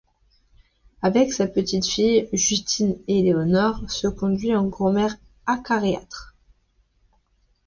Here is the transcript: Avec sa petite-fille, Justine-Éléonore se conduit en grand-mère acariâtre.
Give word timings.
Avec 1.03 1.31
sa 1.31 1.45
petite-fille, 1.45 2.27
Justine-Éléonore 2.33 3.87
se 3.87 4.07
conduit 4.07 4.55
en 4.55 4.65
grand-mère 4.65 5.15
acariâtre. 5.45 6.35